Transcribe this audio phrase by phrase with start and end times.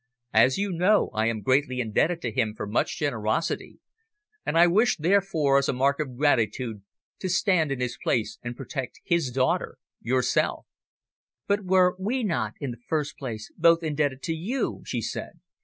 [0.33, 3.77] "As you know, I am greatly indebted to him for much generosity,
[4.43, 6.81] and I wish, therefore, as a mark of gratitude,
[7.19, 10.65] to stand in his place and protect his daughter yourself."
[11.45, 15.39] "But were we not, in the first place, both indebted to you?" she said.